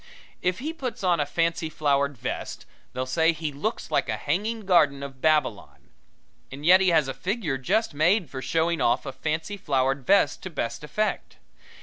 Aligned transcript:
If 0.41 0.57
he 0.57 0.73
puts 0.73 1.03
on 1.03 1.19
a 1.19 1.27
fancy 1.27 1.69
flowered 1.69 2.17
vest, 2.17 2.65
they'll 2.91 3.05
say 3.05 3.33
he 3.33 3.51
looks 3.51 3.91
like 3.91 4.09
a 4.09 4.17
Hanging 4.17 4.61
Garden 4.61 5.03
of 5.03 5.21
Babylon. 5.21 5.91
And 6.51 6.65
yet 6.65 6.81
he 6.81 6.89
has 6.89 7.07
a 7.07 7.13
figure 7.13 7.59
just 7.59 7.93
made 7.93 8.27
for 8.27 8.41
showing 8.41 8.81
off 8.81 9.05
a 9.05 9.11
fancy 9.11 9.57
flowered 9.57 10.03
vest 10.03 10.41
to 10.41 10.49
best 10.49 10.83
effect. 10.83 11.37